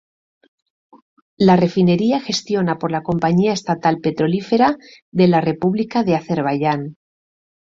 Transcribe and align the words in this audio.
La 1.37 1.55
refinería 1.63 2.19
gestionа 2.19 2.79
por 2.79 2.89
la 2.91 3.03
Compañía 3.03 3.53
Estatal 3.53 3.99
Petrolífera 3.99 4.77
de 5.11 5.27
la 5.27 5.41
República 5.41 6.01
de 6.03 6.15
Azerbaiyán. 6.15 6.97